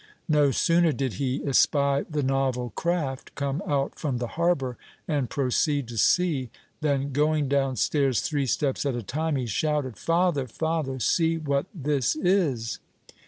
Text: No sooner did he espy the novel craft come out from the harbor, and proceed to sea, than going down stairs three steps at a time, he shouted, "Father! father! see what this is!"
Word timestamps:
No 0.27 0.49
sooner 0.49 0.91
did 0.91 1.13
he 1.21 1.45
espy 1.45 2.01
the 2.09 2.23
novel 2.23 2.71
craft 2.71 3.35
come 3.35 3.61
out 3.67 3.99
from 3.99 4.17
the 4.17 4.29
harbor, 4.29 4.75
and 5.07 5.29
proceed 5.29 5.87
to 5.89 5.97
sea, 5.99 6.49
than 6.81 7.11
going 7.11 7.47
down 7.47 7.75
stairs 7.75 8.21
three 8.21 8.47
steps 8.47 8.83
at 8.83 8.95
a 8.95 9.03
time, 9.03 9.35
he 9.35 9.45
shouted, 9.45 9.97
"Father! 9.97 10.47
father! 10.47 10.99
see 10.99 11.37
what 11.37 11.67
this 11.75 12.15
is!" 12.15 12.79